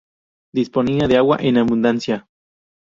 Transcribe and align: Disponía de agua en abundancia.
Disponía 0.51 1.07
de 1.07 1.17
agua 1.17 1.37
en 1.41 1.59
abundancia. 1.59 2.27